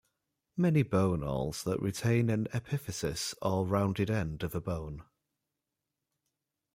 [0.57, 5.03] Many bone awls that retain an epiphysis, or rounded end of a bone.